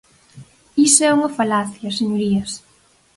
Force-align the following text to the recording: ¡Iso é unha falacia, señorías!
¡Iso 0.87 1.01
é 1.09 1.11
unha 1.17 1.33
falacia, 1.37 1.97
señorías! 1.99 2.51